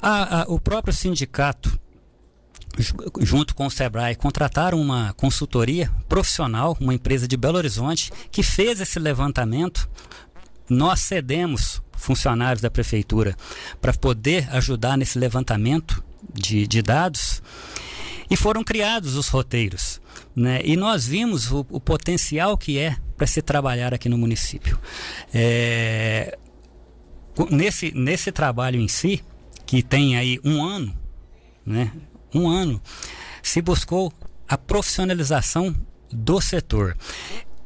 A, 0.02 0.42
a, 0.42 0.44
o 0.48 0.60
próprio 0.60 0.94
sindicato, 0.94 1.80
junto 3.20 3.54
com 3.54 3.68
o 3.68 3.72
Sebrae, 3.72 4.16
contrataram 4.16 4.82
uma 4.82 5.14
consultoria 5.14 5.92
profissional, 6.10 6.76
uma 6.80 6.94
empresa 6.94 7.28
de 7.28 7.38
Belo 7.38 7.58
Horizonte, 7.58 8.12
que 8.32 8.42
fez 8.42 8.82
esse 8.82 8.98
levantamento. 8.98 9.88
Nós 10.68 11.02
cedemos 11.02 11.82
funcionários 11.96 12.62
da 12.62 12.72
prefeitura 12.72 13.36
para 13.80 13.94
poder 13.94 14.50
ajudar 14.52 14.98
nesse 14.98 15.20
levantamento 15.20 16.04
de, 16.34 16.68
de 16.68 16.82
dados 16.82 17.42
e 18.30 18.38
foram 18.38 18.64
criados 18.64 19.16
os 19.16 19.28
roteiros 19.28 20.00
Né? 20.36 20.62
E 20.64 20.78
nós 20.78 21.06
vimos 21.06 21.52
o, 21.52 21.66
o 21.70 21.80
potencial 21.80 22.58
que 22.58 22.78
é 22.78 22.96
para 23.18 23.28
se 23.28 23.42
trabalhar 23.42 23.94
aqui 23.94 24.08
no 24.08 24.18
município. 24.18 24.80
É, 25.34 26.38
nesse, 27.50 27.92
nesse 27.94 28.32
trabalho 28.32 28.80
em 28.80 28.88
si, 28.88 29.22
que 29.66 29.84
tem 29.84 30.18
aí 30.18 30.40
um 30.44 30.64
ano, 30.64 30.98
né? 31.66 31.92
um 32.34 32.48
ano, 32.48 32.82
se 33.44 33.62
buscou 33.62 34.12
a 34.48 34.58
profissionalização 34.58 35.76
do 36.12 36.42
setor 36.42 36.98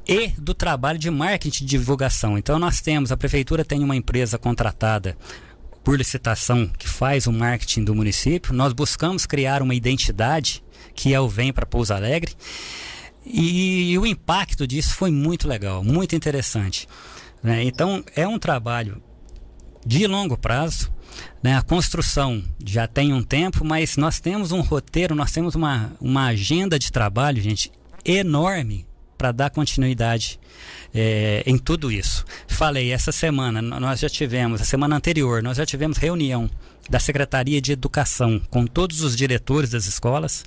e 0.08 0.28
do 0.30 0.54
trabalho 0.54 1.00
de 1.00 1.10
marketing 1.10 1.64
e 1.64 1.68
divulgação. 1.68 2.38
Então 2.38 2.60
nós 2.60 2.82
temos, 2.82 3.12
a 3.12 3.18
prefeitura 3.18 3.66
tem 3.66 3.84
uma 3.84 3.96
empresa 3.96 4.38
contratada 4.38 5.18
por 5.86 5.98
licitação 5.98 6.68
que 6.80 6.90
faz 6.90 7.28
o 7.28 7.32
marketing 7.32 7.84
do 7.84 7.94
município. 7.94 8.54
Nós 8.54 8.74
buscamos 8.74 9.28
criar 9.28 9.62
uma 9.62 9.76
identidade 9.76 10.64
que 10.96 11.14
é 11.14 11.20
o 11.20 11.30
Vem 11.30 11.54
para 11.54 11.66
Pouso 11.66 11.94
Alegre. 11.94 12.34
E, 13.24 13.98
o 13.98 14.06
impacto 14.06 14.68
disso 14.68 14.96
foi 14.96 15.12
muito 15.12 15.48
legal, 15.48 15.84
muito 15.84 16.16
interessante. 16.16 16.88
Né? 17.42 17.64
Então 17.64 18.04
é 18.16 18.28
um 18.28 18.40
trabalho 18.40 19.02
de 19.86 20.08
longo 20.08 20.36
prazo. 20.36 20.92
Né? 21.42 21.56
A 21.56 21.62
construção 21.62 22.44
já 22.66 22.88
tem 22.88 23.14
um 23.14 23.22
tempo, 23.22 23.64
mas 23.64 23.96
nós 23.96 24.20
temos 24.20 24.52
um 24.52 24.62
roteiro, 24.62 25.14
nós 25.14 25.32
temos 25.32 25.54
uma, 25.54 25.94
uma 26.02 26.26
agenda 26.26 26.80
de 26.80 26.92
trabalho, 26.92 27.42
gente, 27.42 27.72
enorme 28.04 28.88
para 29.18 29.32
dar 29.32 29.50
continuidade 29.50 30.40
é, 30.94 31.44
em 31.46 31.58
tudo 31.58 31.92
isso. 31.92 32.26
Falei, 32.48 32.92
essa 32.92 33.12
semana 33.12 33.62
nós 33.62 34.00
já 34.00 34.10
tivemos, 34.10 34.62
a 34.62 34.66
semana 34.66 34.96
anterior, 34.96 35.42
nós 35.42 35.58
já 35.58 35.66
tivemos 35.66 35.98
reunião 35.98 36.50
da 36.90 37.00
Secretaria 37.00 37.60
de 37.60 37.72
Educação 37.72 38.42
com 38.50 38.66
todos 38.66 39.02
os 39.02 39.16
diretores 39.16 39.72
das 39.72 39.86
escolas. 39.86 40.46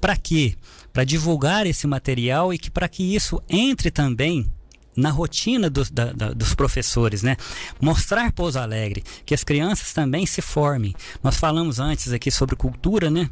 Para 0.00 0.16
quê? 0.16 0.54
Para 0.92 1.04
divulgar 1.04 1.66
esse 1.66 1.86
material 1.86 2.52
e 2.52 2.58
que 2.58 2.70
para 2.70 2.88
que 2.88 3.14
isso 3.14 3.42
entre 3.48 3.90
também 3.90 4.50
na 4.96 5.10
rotina 5.10 5.68
do, 5.68 5.84
da, 5.90 6.12
da, 6.12 6.32
dos 6.32 6.54
professores, 6.54 7.22
né? 7.22 7.36
Mostrar 7.78 8.32
Pouso 8.32 8.58
Alegre, 8.58 9.04
que 9.26 9.34
as 9.34 9.44
crianças 9.44 9.92
também 9.92 10.24
se 10.24 10.40
formem. 10.40 10.94
Nós 11.22 11.36
falamos 11.36 11.78
antes 11.78 12.12
aqui 12.12 12.30
sobre 12.30 12.56
cultura, 12.56 13.10
né? 13.10 13.28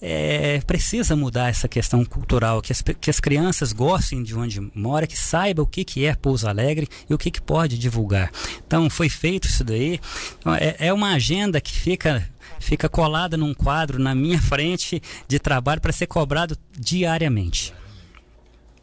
É, 0.00 0.60
precisa 0.66 1.14
mudar 1.14 1.48
essa 1.48 1.68
questão 1.68 2.04
cultural, 2.04 2.62
que 2.62 2.72
as, 2.72 2.82
que 2.82 3.10
as 3.10 3.20
crianças 3.20 3.72
gostem 3.72 4.22
de 4.22 4.34
onde 4.34 4.60
mora, 4.74 5.06
que 5.06 5.18
saiba 5.18 5.62
o 5.62 5.66
que, 5.66 5.84
que 5.84 6.06
é 6.06 6.14
Pouso 6.14 6.48
Alegre 6.48 6.88
e 7.08 7.14
o 7.14 7.18
que, 7.18 7.30
que 7.30 7.40
pode 7.40 7.78
divulgar. 7.78 8.30
Então 8.66 8.88
foi 8.88 9.08
feito 9.08 9.46
isso 9.46 9.62
daí. 9.62 10.00
Então, 10.38 10.54
é, 10.54 10.76
é 10.78 10.92
uma 10.92 11.12
agenda 11.12 11.60
que 11.60 11.72
fica 11.72 12.28
fica 12.58 12.88
colada 12.88 13.36
num 13.36 13.54
quadro 13.54 13.98
na 13.98 14.14
minha 14.14 14.40
frente 14.42 15.02
de 15.26 15.38
trabalho 15.38 15.80
para 15.80 15.92
ser 15.92 16.06
cobrado 16.06 16.56
diariamente. 16.78 17.72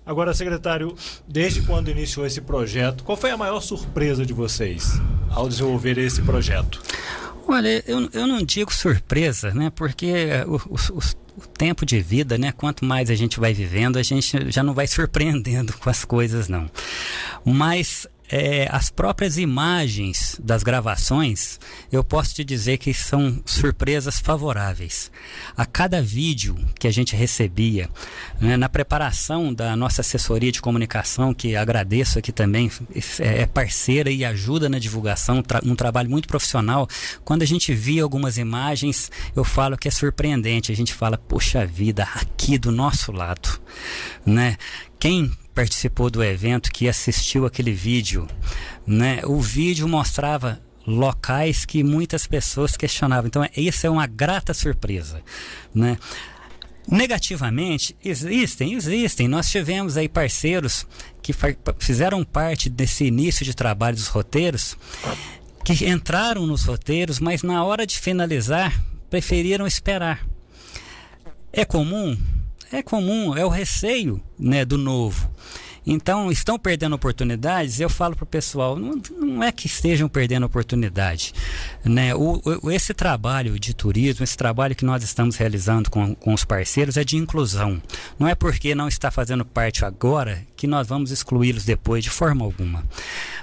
Agora, 0.06 0.34
secretário, 0.34 0.96
desde 1.28 1.62
quando 1.64 1.92
iniciou 1.92 2.26
esse 2.26 2.40
projeto, 2.40 3.04
qual 3.04 3.18
foi 3.18 3.30
a 3.30 3.36
maior 3.36 3.60
surpresa 3.60 4.26
de 4.26 4.32
vocês 4.32 4.94
ao 5.30 5.50
desenvolver 5.50 5.98
esse 5.98 6.22
projeto? 6.22 6.82
Olha, 7.48 7.84
eu, 7.88 8.10
eu 8.12 8.28
não 8.28 8.44
digo 8.44 8.74
surpresa, 8.74 9.54
né? 9.54 9.72
Porque 9.74 10.14
o, 10.46 10.56
o, 10.56 11.00
o, 11.38 11.48
tempo 11.48 11.86
de 11.86 12.02
vida, 12.02 12.38
né? 12.38 12.52
Quanto 12.52 12.84
mais 12.84 13.10
a 13.10 13.16
gente 13.16 13.40
vai 13.40 13.54
vivendo, 13.54 13.98
a 13.98 14.04
gente 14.04 14.52
já 14.52 14.62
não 14.62 14.74
vai 14.74 14.86
surpreendendo 14.88 15.74
com 15.74 15.90
as 15.90 16.04
coisas, 16.04 16.50
não. 16.50 16.70
Mas 17.46 18.06
é, 18.30 18.68
as 18.72 18.90
próprias 18.90 19.38
imagens 19.38 20.38
das 20.44 20.64
gravações, 20.64 21.60
eu 21.92 22.04
posso 22.04 22.36
te 22.36 22.44
dizer 22.44 22.78
que 22.78 22.94
são 22.94 23.42
surpresas 23.46 24.20
favoráveis. 24.20 25.12
A 25.56 25.66
cada 25.66 26.02
vídeo 26.02 26.58
que 26.80 26.88
a 26.88 26.92
gente 26.92 27.16
recebia, 27.16 27.90
né, 28.40 28.58
na 28.58 28.68
preparação 28.68 29.54
da 29.54 29.76
nossa 29.76 30.02
assessoria 30.02 30.52
de 30.52 30.62
comunicação, 30.62 31.34
que 31.34 31.56
agradeço 31.56 32.20
aqui 32.20 32.32
também, 32.32 32.72
é, 33.20 33.44
é 33.44 33.46
parceira 33.46 34.12
e 34.12 34.26
ajuda 34.26 34.70
na 34.70 34.80
divulgação, 34.80 35.42
tra 35.42 35.62
um 35.64 35.76
trabalho 35.76 36.10
muito 36.10 36.28
profissional. 36.28 36.88
Quando 37.24 37.42
a 37.42 37.46
gente 37.48 37.74
via 37.74 38.04
algumas 38.04 38.38
imagens, 38.38 39.10
eu 39.36 39.44
falo 39.44 39.78
que 39.78 39.88
é 39.88 39.92
surpreendente. 39.92 40.72
A 40.72 40.76
gente 40.76 40.94
fala, 40.94 41.18
poxa 41.18 41.66
vida, 41.66 42.08
aqui 42.16 42.58
do 42.58 42.72
nosso 42.72 43.12
lado, 43.12 43.60
né? 44.26 44.58
Quem 45.00 45.32
participou 45.58 46.12
do 46.12 46.24
evento, 46.24 46.72
que 46.72 46.88
assistiu 46.88 47.44
aquele 47.44 47.74
vídeo, 47.74 48.28
né? 48.86 49.22
O 49.26 49.42
vídeo 49.42 49.88
mostrava 49.88 50.62
locais 50.86 51.66
que 51.66 51.84
muitas 51.84 52.28
pessoas 52.28 52.78
questionavam. 52.78 53.26
Então, 53.26 53.44
isso 53.58 53.88
é 53.88 53.90
uma 53.90 54.06
grata 54.06 54.54
surpresa, 54.54 55.20
né? 55.74 55.98
Negativamente, 56.88 57.96
existem, 58.06 58.76
existem. 58.76 59.28
Nós 59.28 59.50
tivemos 59.50 59.98
aí 59.98 60.08
parceiros 60.08 60.86
que 61.24 61.34
fizeram 61.80 62.24
parte 62.24 62.70
desse 62.70 63.06
início 63.06 63.44
de 63.44 63.56
trabalho 63.56 63.96
dos 63.96 64.10
roteiros, 64.10 64.78
que 65.66 65.90
entraram 65.90 66.46
nos 66.46 66.66
roteiros, 66.66 67.20
mas 67.20 67.42
na 67.42 67.64
hora 67.64 67.88
de 67.88 68.00
finalizar, 68.00 68.80
preferiram 69.10 69.66
esperar. 69.66 70.24
É 71.52 71.66
comum? 71.66 72.16
é 72.72 72.84
comum, 72.84 73.36
é 73.36 73.46
o 73.46 73.50
receio 73.50 74.22
né, 74.38 74.66
do 74.66 74.78
novo. 74.78 75.30
Então, 75.90 76.30
estão 76.30 76.60
perdendo 76.60 76.96
oportunidades? 76.98 77.80
Eu 77.80 77.90
falo 77.90 78.14
para 78.14 78.26
o 78.26 78.28
pessoal, 78.28 78.76
não, 78.76 79.02
não, 79.18 79.42
é 79.42 79.54
que 79.54 79.68
estejam 79.68 80.10
perdendo 80.10 80.46
oportunidade. 80.46 81.34
Né? 81.82 82.14
O, 82.14 82.42
o, 82.62 82.70
esse 82.70 82.94
trabalho 82.94 83.58
de 83.58 83.74
turismo, 83.74 84.22
esse 84.22 84.36
trabalho 84.36 84.76
que 84.76 84.84
nós 84.84 85.02
estamos 85.02 85.38
realizando 85.38 85.90
com, 85.90 86.14
com 86.14 86.34
os 86.34 86.44
parceiros 86.44 86.98
é 86.98 87.06
de 87.06 87.16
inclusão. 87.16 87.82
Não 88.20 88.28
é 88.28 88.36
porque 88.36 88.76
não 88.76 88.90
está 88.90 89.10
fazendo 89.10 89.46
parte 89.46 89.86
agora 89.86 90.46
que 90.58 90.68
nós 90.68 90.86
vamos 90.88 91.10
excluí-los 91.10 91.64
depois, 91.64 92.04
de 92.04 92.10
forma 92.10 92.44
alguma. 92.44 92.84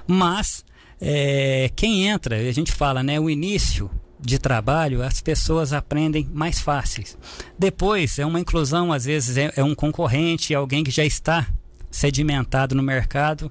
Mas, 0.07 0.63
é, 1.01 1.71
quem 1.75 2.07
entra, 2.07 2.37
a 2.37 2.53
gente 2.53 2.73
fala, 2.73 3.03
né, 3.03 3.19
o 3.19 3.31
início 3.31 3.91
de 4.21 4.39
trabalho, 4.39 5.03
as 5.03 5.23
pessoas 5.23 5.73
aprendem 5.73 6.29
mais 6.31 6.61
fáceis. 6.61 7.17
Depois, 7.59 8.19
é 8.19 8.27
uma 8.27 8.41
inclusão, 8.41 8.93
às 8.93 9.07
vezes 9.07 9.39
é, 9.39 9.51
é 9.57 9.65
um 9.65 9.75
concorrente, 9.75 10.55
alguém 10.55 10.85
que 10.85 10.91
já 10.91 11.07
está 11.07 11.49
sedimentado 11.95 12.75
no 12.75 12.83
mercado, 12.83 13.51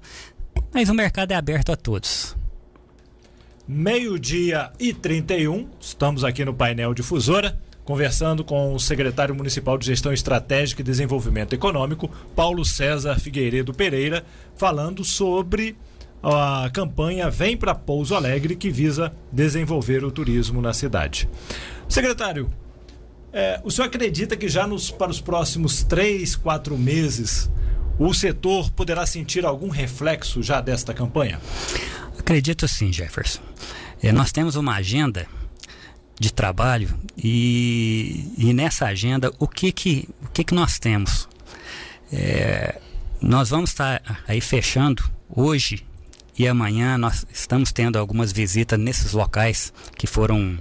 mas 0.73 0.89
o 0.89 0.93
mercado 0.93 1.31
é 1.31 1.35
aberto 1.35 1.71
a 1.71 1.77
todos. 1.77 2.35
Meio-dia 3.65 4.69
e 4.77 4.93
31, 4.93 5.69
estamos 5.79 6.25
aqui 6.25 6.43
no 6.43 6.53
painel 6.53 6.93
Difusora, 6.93 7.57
conversando 7.85 8.43
com 8.43 8.73
o 8.73 8.79
secretário 8.79 9.33
municipal 9.33 9.77
de 9.77 9.85
Gestão 9.85 10.11
Estratégica 10.11 10.81
e 10.81 10.83
Desenvolvimento 10.83 11.53
Econômico, 11.53 12.11
Paulo 12.35 12.65
César 12.65 13.17
Figueiredo 13.17 13.73
Pereira, 13.73 14.25
falando 14.57 15.05
sobre 15.05 15.77
a 16.21 16.69
campanha 16.73 17.29
Vem 17.29 17.55
para 17.55 17.73
Pouso 17.73 18.13
Alegre, 18.13 18.57
que 18.57 18.69
visa 18.69 19.13
desenvolver 19.31 20.03
o 20.03 20.11
turismo 20.11 20.61
na 20.61 20.73
cidade. 20.73 21.29
Secretário, 21.87 22.49
é, 23.31 23.61
o 23.63 23.71
senhor 23.71 23.87
acredita 23.87 24.35
que 24.35 24.49
já 24.49 24.67
nos, 24.67 24.91
para 24.91 25.09
os 25.09 25.21
próximos 25.21 25.81
três, 25.83 26.35
quatro 26.35 26.77
meses 26.77 27.49
o 27.99 28.13
setor 28.13 28.71
poderá 28.71 29.05
sentir 29.05 29.45
algum 29.45 29.69
reflexo 29.69 30.41
já 30.41 30.61
desta 30.61 30.93
campanha? 30.93 31.39
Acredito 32.17 32.67
sim, 32.67 32.91
Jefferson. 32.91 33.41
É, 34.01 34.11
nós 34.11 34.31
temos 34.31 34.55
uma 34.55 34.75
agenda 34.75 35.27
de 36.19 36.31
trabalho 36.31 36.93
e, 37.17 38.31
e, 38.37 38.53
nessa 38.53 38.85
agenda 38.85 39.31
o 39.39 39.47
que 39.47 39.71
que, 39.71 40.09
o 40.21 40.29
que, 40.29 40.43
que 40.43 40.53
nós 40.53 40.77
temos? 40.79 41.27
É, 42.11 42.79
nós 43.21 43.49
vamos 43.49 43.71
estar 43.71 44.01
aí 44.27 44.39
fechando 44.39 45.03
hoje 45.29 45.85
e 46.37 46.47
amanhã 46.47 46.97
nós 46.97 47.25
estamos 47.31 47.71
tendo 47.71 47.97
algumas 47.97 48.31
visitas 48.31 48.79
nesses 48.79 49.13
locais 49.13 49.73
que 49.97 50.07
foram 50.07 50.57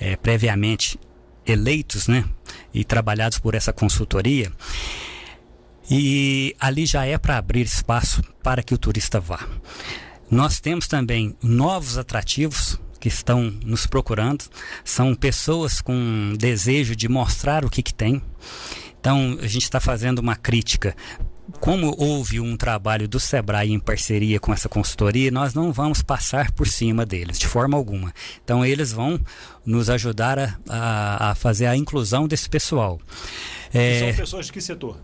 é, 0.00 0.16
previamente 0.16 0.98
eleitos, 1.46 2.08
né? 2.08 2.24
E 2.72 2.84
trabalhados 2.84 3.38
por 3.38 3.54
essa 3.54 3.72
consultoria. 3.72 4.50
E 5.90 6.54
ali 6.60 6.86
já 6.86 7.04
é 7.04 7.18
para 7.18 7.36
abrir 7.36 7.62
espaço 7.62 8.22
para 8.42 8.62
que 8.62 8.74
o 8.74 8.78
turista 8.78 9.20
vá. 9.20 9.46
Nós 10.30 10.60
temos 10.60 10.86
também 10.86 11.36
novos 11.42 11.98
atrativos 11.98 12.80
que 12.98 13.08
estão 13.08 13.52
nos 13.64 13.86
procurando, 13.86 14.44
são 14.84 15.14
pessoas 15.14 15.80
com 15.80 16.34
desejo 16.38 16.94
de 16.94 17.08
mostrar 17.08 17.64
o 17.64 17.70
que, 17.70 17.82
que 17.82 17.92
tem. 17.92 18.22
Então, 19.00 19.36
a 19.40 19.46
gente 19.48 19.64
está 19.64 19.80
fazendo 19.80 20.20
uma 20.20 20.36
crítica 20.36 20.94
como 21.60 21.94
houve 21.98 22.40
um 22.40 22.56
trabalho 22.56 23.08
do 23.08 23.20
Sebrae 23.20 23.72
em 23.72 23.78
parceria 23.78 24.40
com 24.40 24.52
essa 24.52 24.68
consultoria, 24.68 25.30
nós 25.30 25.54
não 25.54 25.72
vamos 25.72 26.02
passar 26.02 26.50
por 26.52 26.66
cima 26.66 27.04
deles, 27.04 27.38
de 27.38 27.46
forma 27.46 27.76
alguma. 27.76 28.12
Então, 28.42 28.64
eles 28.64 28.92
vão 28.92 29.20
nos 29.64 29.90
ajudar 29.90 30.38
a, 30.38 30.56
a, 30.68 31.30
a 31.30 31.34
fazer 31.34 31.66
a 31.66 31.76
inclusão 31.76 32.26
desse 32.26 32.48
pessoal. 32.48 33.00
É, 33.72 34.00
são 34.00 34.16
pessoas 34.16 34.46
de 34.46 34.52
que 34.52 34.60
setor? 34.60 34.98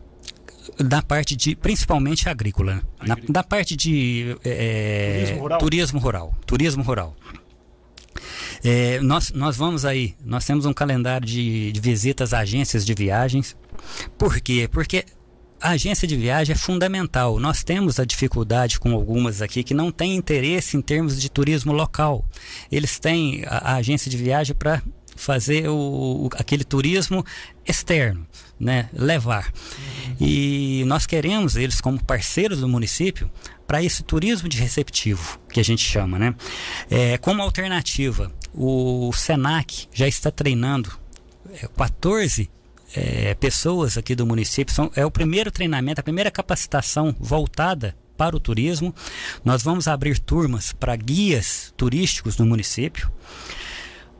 Da 0.77 1.03
parte 1.03 1.35
de, 1.37 1.57
principalmente 1.57 2.29
agrícola. 2.29 2.83
Na, 3.01 3.17
da 3.29 3.43
parte 3.43 3.77
de 3.77 4.37
é, 4.45 5.21
turismo, 5.21 5.41
rural. 5.41 5.59
turismo 5.59 6.01
rural. 6.01 6.35
Turismo 6.47 6.83
rural. 6.83 7.17
É, 8.65 9.01
nós, 9.01 9.33
nós 9.33 9.57
vamos 9.57 9.85
aí, 9.85 10.15
nós 10.25 10.45
temos 10.45 10.67
um 10.67 10.73
calendário 10.73 11.27
de, 11.27 11.73
de 11.73 11.81
visitas 11.81 12.35
a 12.35 12.41
agências 12.41 12.85
de 12.85 12.95
viagens. 12.95 13.57
Por 14.17 14.41
quê? 14.41 14.69
Porque 14.71 15.05
a 15.61 15.71
agência 15.71 16.07
de 16.07 16.17
viagem 16.17 16.55
é 16.55 16.57
fundamental. 16.57 17.39
Nós 17.39 17.63
temos 17.65 17.99
a 17.99 18.05
dificuldade 18.05 18.79
com 18.79 18.93
algumas 18.93 19.43
aqui 19.43 19.63
que 19.63 19.75
não 19.75 19.91
têm 19.91 20.15
interesse 20.15 20.77
em 20.77 20.81
termos 20.81 21.21
de 21.21 21.31
turismo 21.31 21.73
local. 21.73 22.25
Eles 22.71 22.99
têm 22.99 23.43
a, 23.47 23.73
a 23.73 23.75
agência 23.77 24.11
de 24.11 24.17
viagem 24.17 24.55
para 24.55 24.83
fazer 25.19 25.69
o, 25.69 25.75
o, 25.75 26.29
aquele 26.35 26.65
turismo 26.65 27.25
externo, 27.67 28.27
né? 28.59 28.89
levar. 28.93 29.53
Uhum. 29.53 30.17
E 30.21 30.85
nós 30.87 31.07
queremos 31.07 31.57
eles 31.57 31.81
como 31.81 32.03
parceiros 32.03 32.61
do 32.61 32.69
município 32.69 33.31
para 33.67 33.83
esse 33.83 34.03
turismo 34.03 34.49
de 34.49 34.59
receptivo, 34.59 35.39
que 35.53 35.61
a 35.61 35.63
gente 35.63 35.83
chama. 35.83 36.19
Né? 36.19 36.35
É, 36.91 37.19
como 37.19 37.43
alternativa, 37.43 38.33
o 38.55 39.13
SENAC 39.13 39.89
já 39.93 40.09
está 40.09 40.31
treinando 40.31 40.91
é, 41.53 41.69
14 41.77 42.49
é, 42.95 43.35
pessoas 43.35 43.99
aqui 43.99 44.15
do 44.15 44.27
município. 44.27 44.75
São, 44.75 44.91
é 44.95 45.05
o 45.05 45.11
primeiro 45.11 45.51
treinamento, 45.51 46.01
a 46.01 46.05
primeira 46.05 46.31
capacitação 46.31 47.15
voltada 47.19 47.95
para 48.17 48.37
o 48.37 48.41
turismo. 48.41 48.95
Nós 49.45 49.63
vamos 49.63 49.87
abrir 49.87 50.19
turmas 50.19 50.73
para 50.73 50.97
guias 50.97 51.73
turísticos 51.77 52.37
no 52.37 52.47
município. 52.47 53.11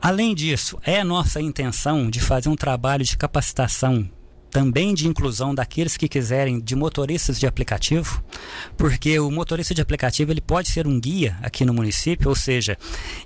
Além 0.01 0.35
disso, 0.35 0.79
é 0.83 1.03
nossa 1.03 1.41
intenção 1.41 2.09
de 2.09 2.21
fazer 2.21 2.49
um 2.49 2.57
trabalho 2.57 3.05
de 3.05 3.17
capacitação 3.17 4.09
também 4.51 4.95
de 4.95 5.07
inclusão 5.07 5.55
daqueles 5.55 5.97
que 5.97 6.09
quiserem 6.09 6.59
de 6.61 6.75
motoristas 6.75 7.39
de 7.39 7.47
aplicativo, 7.47 8.23
porque 8.77 9.19
o 9.19 9.31
motorista 9.31 9.75
de 9.75 9.83
aplicativo 9.83 10.33
ele 10.33 10.41
pode 10.41 10.69
ser 10.69 10.87
um 10.87 10.99
guia 10.99 11.37
aqui 11.43 11.65
no 11.65 11.75
município, 11.75 12.29
ou 12.29 12.35
seja, 12.35 12.77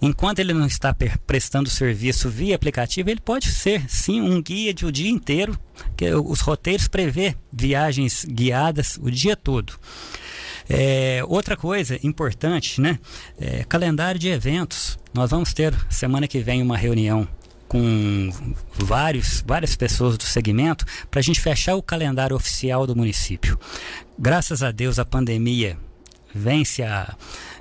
enquanto 0.01 0.41
ele 0.41 0.53
não 0.53 0.67
está 0.67 0.95
prestando 1.27 1.71
serviço 1.71 2.29
via 2.29 2.57
aplicativo, 2.57 3.11
ele 3.11 3.21
pode 3.21 3.49
ser 3.49 3.89
sim 3.89 4.21
um 4.21 4.43
guia 4.43 4.75
de 4.75 4.85
o 4.85 4.93
dia 4.93 5.11
inteiro, 5.11 5.59
que 5.97 6.13
os 6.15 6.41
roteiros 6.41 6.89
prevê 6.89 7.35
viagens 7.53 8.25
guiadas 8.25 8.99
o 9.01 9.11
dia 9.11 9.37
todo. 9.37 9.75
É, 10.69 11.23
outra 11.27 11.57
coisa 11.57 11.99
importante, 12.03 12.81
né? 12.81 12.99
É, 13.39 13.65
calendário 13.65 14.19
de 14.19 14.29
eventos. 14.29 14.99
Nós 15.15 15.31
vamos 15.31 15.53
ter 15.53 15.75
semana 15.91 16.27
que 16.27 16.41
vem 16.41 16.63
uma 16.63 16.77
reunião 16.77 17.27
com 17.69 18.29
vários, 18.75 19.43
várias 19.47 19.75
pessoas 19.75 20.19
do 20.19 20.25
segmento 20.25 20.85
para 21.11 21.21
a 21.21 21.23
gente 21.23 21.41
fechar 21.41 21.75
o 21.75 21.83
calendário 21.83 22.37
oficial 22.37 22.87
do 22.87 22.95
município. 22.95 23.59
Graças 24.19 24.63
a 24.63 24.71
Deus 24.71 24.99
a 24.99 25.05
pandemia 25.05 25.79
vem 26.35 26.65
se, 26.65 26.83
a, 26.83 27.15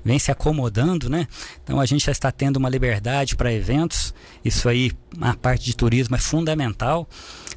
vem 0.03 0.19
se 0.19 0.31
acomodando, 0.31 1.09
né? 1.09 1.27
Então 1.63 1.79
a 1.79 1.85
gente 1.85 2.05
já 2.05 2.11
está 2.11 2.31
tendo 2.31 2.57
uma 2.57 2.69
liberdade 2.69 3.35
para 3.35 3.53
eventos. 3.53 4.13
Isso 4.43 4.67
aí, 4.69 4.91
a 5.19 5.35
parte 5.35 5.65
de 5.65 5.75
turismo 5.75 6.15
é 6.15 6.19
fundamental. 6.19 7.07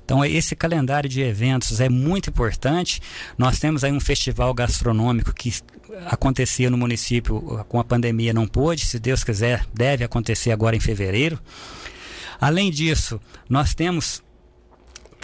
Então 0.05 0.25
esse 0.25 0.55
calendário 0.55 1.09
de 1.09 1.23
eventos 1.23 1.81
é 1.81 1.89
muito 1.89 2.31
importante. 2.31 3.01
Nós 3.39 3.59
temos 3.59 3.85
aí 3.85 3.93
um 3.93 4.01
festival 4.01 4.53
gastronômico 4.53 5.33
que 5.33 5.53
acontecia 6.07 6.69
no 6.69 6.77
município 6.77 7.65
com 7.69 7.79
a 7.79 7.85
pandemia 7.85 8.33
não 8.33 8.47
pôde, 8.47 8.85
se 8.85 8.99
Deus 8.99 9.23
quiser, 9.23 9.65
deve 9.73 10.05
acontecer 10.05 10.51
agora 10.51 10.77
em 10.77 10.81
fevereiro. 10.81 11.39
Além 12.41 12.71
disso, 12.71 13.21
nós 13.49 13.75
temos 13.75 14.23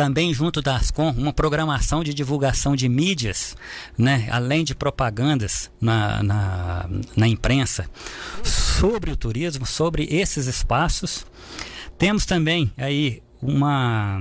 também 0.00 0.32
junto 0.32 0.62
da 0.62 0.76
Ascom 0.76 1.10
uma 1.10 1.30
programação 1.30 2.02
de 2.02 2.14
divulgação 2.14 2.74
de 2.74 2.88
mídias, 2.88 3.54
né, 3.98 4.26
além 4.30 4.64
de 4.64 4.74
propagandas 4.74 5.70
na, 5.78 6.22
na, 6.22 6.88
na 7.14 7.28
imprensa 7.28 7.84
sobre 8.42 9.10
o 9.10 9.16
turismo, 9.16 9.66
sobre 9.66 10.08
esses 10.10 10.46
espaços. 10.46 11.26
Temos 11.98 12.24
também 12.24 12.72
aí 12.78 13.22
uma 13.42 14.18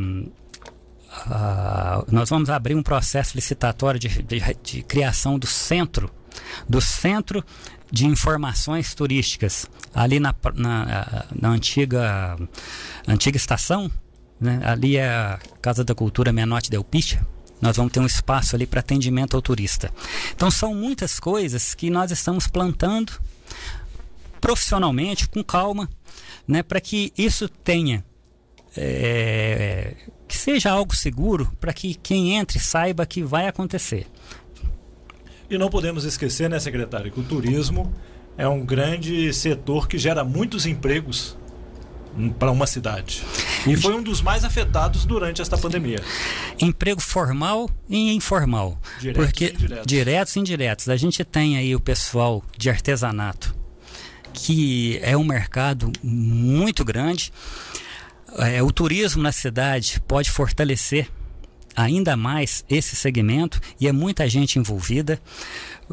Uh, 1.26 2.06
nós 2.12 2.30
vamos 2.30 2.52
abrir 2.52 2.76
um 2.76 2.84
processo 2.84 3.36
licitatório 3.36 4.00
de, 4.00 4.22
de, 4.22 4.40
de, 4.62 4.84
criação 4.84 5.40
do 5.40 5.48
centro, 5.48 6.10
do 6.68 6.80
centro 6.80 7.44
de 7.92 8.06
informações 8.06 8.94
turísticas 8.94 9.66
ali 9.94 10.20
na, 10.20 10.36
na, 10.54 11.26
na 11.34 11.50
antiga, 11.50 12.38
antiga 13.08 13.38
estação, 13.38 13.92
né? 14.40 14.62
ali 14.64 14.98
é 14.98 15.08
a 15.08 15.40
Casa 15.62 15.84
da 15.84 15.94
Cultura 15.94 16.32
Menotti 16.32 16.70
Del 16.70 16.84
Picha. 16.84 17.26
Nós 17.62 17.76
vamos 17.76 17.92
ter 17.92 18.00
um 18.00 18.06
espaço 18.06 18.56
ali 18.56 18.66
para 18.66 18.80
atendimento 18.80 19.36
ao 19.36 19.42
turista. 19.42 19.92
Então 20.34 20.50
são 20.50 20.74
muitas 20.74 21.20
coisas 21.20 21.76
que 21.76 21.90
nós 21.90 22.10
estamos 22.10 22.48
plantando 22.48 23.20
profissionalmente, 24.40 25.28
com 25.28 25.44
calma, 25.44 25.90
né, 26.48 26.64
para 26.64 26.80
que 26.80 27.12
isso 27.18 27.50
tenha 27.50 28.04
é, 28.78 29.96
que 30.28 30.38
seja 30.38 30.72
algo 30.72 30.96
seguro 30.96 31.52
para 31.60 31.74
que 31.74 31.96
quem 31.96 32.36
entre 32.36 32.60
saiba 32.60 33.06
que 33.06 33.22
vai 33.22 33.48
acontecer. 33.48 34.08
E 35.50 35.58
não 35.58 35.70
podemos 35.70 36.04
esquecer, 36.04 36.50
né, 36.50 36.60
secretário, 36.60 37.12
que 37.12 37.20
o 37.20 37.24
turismo 37.24 37.92
é 38.38 38.48
um 38.48 38.64
grande 38.64 39.34
setor 39.34 39.88
que 39.88 39.98
gera 39.98 40.24
muitos 40.24 40.66
empregos 40.66 41.36
para 42.38 42.52
uma 42.52 42.68
cidade. 42.68 43.24
E 43.68 43.76
foi 43.76 43.94
um 43.94 44.02
dos 44.02 44.22
mais 44.22 44.44
afetados 44.44 45.06
durante 45.06 45.42
esta 45.42 45.58
pandemia. 45.58 46.02
Emprego 46.60 47.02
formal 47.02 47.70
e 47.90 48.14
informal. 48.14 48.80
Diretos 49.00 49.26
porque 49.26 49.46
e 49.46 49.54
indiretos. 49.54 49.86
diretos 49.86 50.36
e 50.36 50.40
indiretos. 50.40 50.90
A 50.90 50.98
gente 50.98 51.24
tem 51.24 51.58
aí 51.58 51.76
o 51.76 51.80
pessoal 51.80 52.44
de 52.58 52.70
artesanato, 52.70 53.56
que 54.34 55.00
é 55.02 55.16
um 55.16 55.24
mercado 55.24 55.92
muito 56.04 56.84
grande. 56.86 57.32
É, 58.38 58.62
o 58.62 58.72
turismo 58.72 59.22
na 59.24 59.32
cidade 59.32 60.00
pode 60.08 60.30
fortalecer 60.30 61.10
ainda 61.76 62.18
mais 62.18 62.64
esse 62.70 62.96
segmento 62.96 63.60
e 63.80 63.88
é 63.88 63.92
muita 63.92 64.28
gente 64.28 64.60
envolvida. 64.60 65.20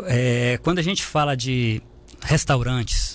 É, 0.04 0.58
quando 0.62 0.78
a 0.78 0.82
gente 0.82 1.02
fala 1.02 1.36
de 1.36 1.80
restaurantes, 2.22 3.05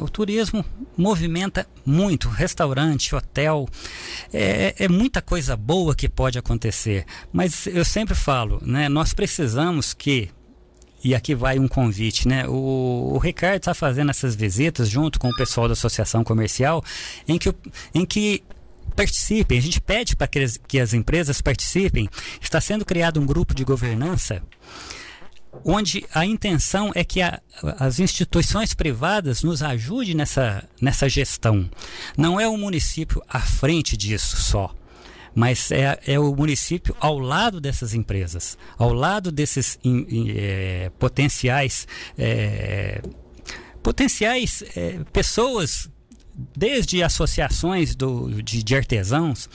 o 0.00 0.08
turismo 0.08 0.64
movimenta 0.96 1.66
muito, 1.84 2.28
restaurante, 2.28 3.14
hotel, 3.14 3.68
é, 4.32 4.74
é, 4.78 4.88
muita 4.88 5.20
coisa 5.20 5.56
boa 5.56 5.94
que 5.94 6.08
pode 6.08 6.38
acontecer. 6.38 7.04
Mas 7.32 7.66
eu 7.66 7.84
sempre 7.84 8.14
falo, 8.14 8.60
né, 8.62 8.88
nós 8.88 9.12
precisamos 9.12 9.92
que 9.92 10.30
e 11.02 11.14
aqui 11.14 11.34
vai 11.34 11.58
um 11.58 11.68
convite, 11.68 12.26
né? 12.26 12.48
O, 12.48 13.12
o 13.12 13.18
Ricardo 13.18 13.58
está 13.58 13.74
fazendo 13.74 14.10
essas 14.10 14.34
visitas 14.34 14.88
junto 14.88 15.20
com 15.20 15.28
o 15.28 15.36
pessoal 15.36 15.68
da 15.68 15.74
associação 15.74 16.24
comercial, 16.24 16.82
em 17.28 17.36
que, 17.36 17.54
em 17.94 18.06
que 18.06 18.42
participem, 18.96 19.58
a 19.58 19.60
gente 19.60 19.82
pede 19.82 20.16
para 20.16 20.26
que, 20.26 20.46
que 20.66 20.80
as 20.80 20.94
empresas 20.94 21.42
participem. 21.42 22.08
Está 22.40 22.58
sendo 22.58 22.86
criado 22.86 23.20
um 23.20 23.26
grupo 23.26 23.54
de 23.54 23.64
governança 23.64 24.42
onde 25.64 26.04
a 26.14 26.24
intenção 26.24 26.90
é 26.94 27.04
que 27.04 27.20
a, 27.20 27.40
as 27.78 27.98
instituições 27.98 28.74
privadas 28.74 29.42
nos 29.42 29.62
ajudem 29.62 30.14
nessa, 30.14 30.66
nessa 30.80 31.08
gestão. 31.08 31.68
Não 32.16 32.40
é 32.40 32.48
o 32.48 32.56
município 32.56 33.22
à 33.28 33.40
frente 33.40 33.96
disso 33.96 34.36
só, 34.36 34.74
mas 35.34 35.70
é, 35.70 35.98
é 36.06 36.18
o 36.18 36.34
município 36.34 36.96
ao 37.00 37.18
lado 37.18 37.60
dessas 37.60 37.94
empresas, 37.94 38.56
ao 38.78 38.92
lado 38.92 39.32
desses 39.32 39.78
in, 39.84 40.06
in, 40.08 40.34
é, 40.36 40.90
potenciais. 40.98 41.86
É, 42.16 43.02
potenciais 43.82 44.64
é, 44.74 45.00
pessoas 45.12 45.90
desde 46.56 47.02
associações 47.02 47.94
do, 47.94 48.42
de, 48.42 48.62
de 48.62 48.76
artesãos, 48.76 49.48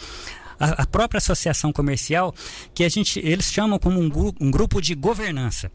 a, 0.60 0.84
a, 0.84 0.86
própria 0.86 1.18
associação 1.20 1.72
comercial, 1.72 2.34
que 2.74 2.84
a 2.84 2.90
gente, 2.90 3.20
eles 3.20 3.52
chamam 3.52 3.80
como 3.80 4.00
um, 4.00 4.34
um 4.40 4.52
grupo 4.52 4.82
de 4.82 4.94
governança. 4.94 5.72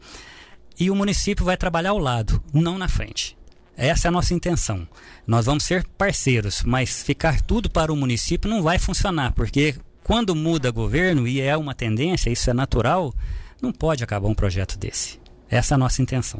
E 0.79 0.91
o 0.91 0.95
município 0.95 1.45
vai 1.45 1.57
trabalhar 1.57 1.91
ao 1.91 1.97
lado, 1.97 2.43
não 2.53 2.77
na 2.77 2.87
frente. 2.87 3.37
Essa 3.77 4.07
é 4.07 4.09
a 4.09 4.11
nossa 4.11 4.33
intenção. 4.33 4.87
Nós 5.27 5.45
vamos 5.45 5.63
ser 5.63 5.85
parceiros, 5.97 6.63
mas 6.63 7.03
ficar 7.03 7.41
tudo 7.41 7.69
para 7.69 7.91
o 7.91 7.95
município 7.95 8.49
não 8.49 8.61
vai 8.61 8.79
funcionar, 8.79 9.33
porque 9.33 9.75
quando 10.03 10.35
muda 10.35 10.71
governo, 10.71 11.27
e 11.27 11.41
é 11.41 11.57
uma 11.57 11.73
tendência, 11.73 12.29
isso 12.29 12.49
é 12.49 12.53
natural, 12.53 13.13
não 13.61 13.71
pode 13.71 14.03
acabar 14.03 14.27
um 14.27 14.35
projeto 14.35 14.77
desse. 14.77 15.19
Essa 15.49 15.73
é 15.73 15.75
a 15.75 15.79
nossa 15.79 16.01
intenção. 16.01 16.39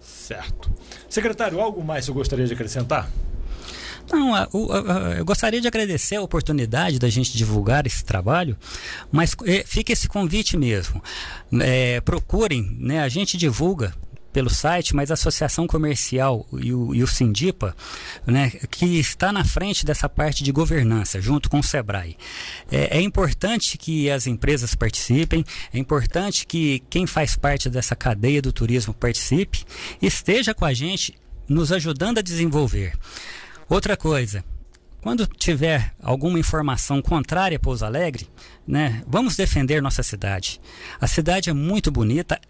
Certo. 0.00 0.70
Secretário, 1.08 1.60
algo 1.60 1.82
mais 1.82 2.06
eu 2.06 2.14
gostaria 2.14 2.46
de 2.46 2.52
acrescentar? 2.52 3.10
Não, 4.10 4.34
a, 4.34 4.44
a, 4.44 5.14
eu 5.18 5.24
gostaria 5.24 5.60
de 5.60 5.66
agradecer 5.66 6.16
a 6.16 6.22
oportunidade 6.22 6.98
da 6.98 7.08
gente 7.08 7.36
divulgar 7.36 7.86
esse 7.86 8.04
trabalho, 8.04 8.56
mas 9.10 9.34
é, 9.44 9.64
fica 9.66 9.92
esse 9.92 10.08
convite 10.08 10.56
mesmo. 10.56 11.02
É, 11.60 12.00
procurem, 12.00 12.76
né, 12.78 13.00
a 13.00 13.08
gente 13.08 13.36
divulga 13.36 13.92
pelo 14.36 14.50
site, 14.50 14.94
mas 14.94 15.10
a 15.10 15.14
Associação 15.14 15.66
Comercial 15.66 16.46
e 16.52 16.70
o, 16.70 16.94
e 16.94 17.02
o 17.02 17.06
Sindipa, 17.06 17.74
né, 18.26 18.50
que 18.70 18.98
está 18.98 19.32
na 19.32 19.42
frente 19.42 19.82
dessa 19.82 20.10
parte 20.10 20.44
de 20.44 20.52
governança, 20.52 21.22
junto 21.22 21.48
com 21.48 21.60
o 21.60 21.62
Sebrae. 21.62 22.18
É, 22.70 22.98
é, 22.98 23.00
importante 23.00 23.78
que 23.78 24.10
as 24.10 24.26
empresas 24.26 24.74
participem, 24.74 25.42
é 25.72 25.78
importante 25.78 26.46
que 26.46 26.82
quem 26.90 27.06
faz 27.06 27.34
parte 27.34 27.70
dessa 27.70 27.96
cadeia 27.96 28.42
do 28.42 28.52
turismo 28.52 28.92
participe, 28.92 29.64
esteja 30.02 30.52
com 30.52 30.66
a 30.66 30.74
gente, 30.74 31.14
nos 31.48 31.72
ajudando 31.72 32.18
a 32.18 32.22
desenvolver. 32.22 32.92
Outra 33.68 33.96
coisa, 33.96 34.44
quando 35.00 35.26
tiver 35.26 35.92
alguma 36.00 36.38
informação 36.38 37.02
contrária 37.02 37.56
a 37.56 37.60
Pouso 37.60 37.84
Alegre, 37.84 38.28
né, 38.66 39.02
vamos 39.06 39.36
defender 39.36 39.82
nossa 39.82 40.02
cidade. 40.02 40.60
A 41.00 41.06
cidade 41.08 41.50
é 41.50 41.52
muito 41.52 41.90
bonita, 41.90 42.40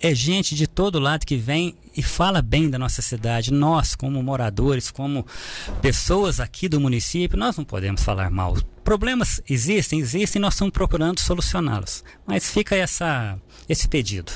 é 0.00 0.14
gente 0.14 0.54
de 0.54 0.66
todo 0.66 0.98
lado 0.98 1.26
que 1.26 1.36
vem 1.36 1.76
e 1.96 2.02
fala 2.02 2.40
bem 2.40 2.70
da 2.70 2.78
nossa 2.78 3.02
cidade. 3.02 3.52
Nós, 3.52 3.94
como 3.94 4.22
moradores, 4.22 4.90
como 4.90 5.26
pessoas 5.80 6.40
aqui 6.40 6.68
do 6.68 6.80
município, 6.80 7.38
nós 7.38 7.56
não 7.56 7.64
podemos 7.64 8.02
falar 8.02 8.30
mal. 8.30 8.56
Problemas 8.82 9.42
existem, 9.48 10.00
existem 10.00 10.40
nós 10.40 10.54
estamos 10.54 10.72
procurando 10.72 11.20
solucioná-los. 11.20 12.02
Mas 12.26 12.50
fica 12.50 12.74
essa, 12.74 13.38
esse 13.68 13.86
pedido. 13.88 14.32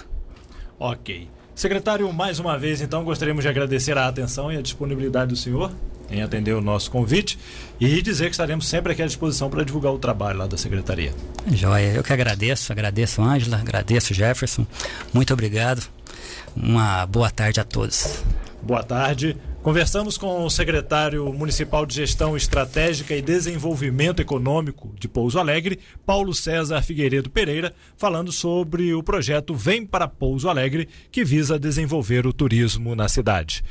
Ok. 0.78 1.28
Secretário, 1.56 2.12
mais 2.12 2.38
uma 2.38 2.58
vez, 2.58 2.82
então, 2.82 3.02
gostaríamos 3.02 3.42
de 3.42 3.48
agradecer 3.48 3.96
a 3.96 4.06
atenção 4.06 4.52
e 4.52 4.58
a 4.58 4.60
disponibilidade 4.60 5.30
do 5.30 5.36
senhor 5.36 5.72
em 6.10 6.22
atender 6.22 6.52
o 6.52 6.60
nosso 6.60 6.90
convite 6.90 7.38
e 7.80 8.02
dizer 8.02 8.26
que 8.26 8.32
estaremos 8.32 8.68
sempre 8.68 8.92
aqui 8.92 9.02
à 9.02 9.06
disposição 9.06 9.48
para 9.48 9.64
divulgar 9.64 9.90
o 9.90 9.98
trabalho 9.98 10.38
lá 10.38 10.46
da 10.46 10.58
secretaria. 10.58 11.14
Joia, 11.50 11.94
eu 11.94 12.02
que 12.02 12.12
agradeço, 12.12 12.70
agradeço 12.70 13.22
Ângela, 13.22 13.56
agradeço 13.56 14.12
Jefferson, 14.12 14.66
muito 15.14 15.32
obrigado. 15.32 15.82
Uma 16.54 17.06
boa 17.06 17.30
tarde 17.30 17.58
a 17.58 17.64
todos. 17.64 18.22
Boa 18.62 18.82
tarde. 18.82 19.34
Conversamos 19.66 20.16
com 20.16 20.44
o 20.44 20.48
secretário 20.48 21.32
municipal 21.32 21.84
de 21.84 21.96
Gestão 21.96 22.36
Estratégica 22.36 23.16
e 23.16 23.20
Desenvolvimento 23.20 24.22
Econômico 24.22 24.94
de 24.96 25.08
Pouso 25.08 25.40
Alegre, 25.40 25.80
Paulo 26.06 26.32
César 26.32 26.80
Figueiredo 26.82 27.28
Pereira, 27.28 27.74
falando 27.96 28.30
sobre 28.30 28.94
o 28.94 29.02
projeto 29.02 29.56
Vem 29.56 29.84
para 29.84 30.06
Pouso 30.06 30.48
Alegre, 30.48 30.88
que 31.10 31.24
visa 31.24 31.58
desenvolver 31.58 32.28
o 32.28 32.32
turismo 32.32 32.94
na 32.94 33.08
cidade. 33.08 33.64